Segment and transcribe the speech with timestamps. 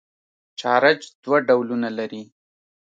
[0.59, 2.23] چارج دوه ډولونه لري.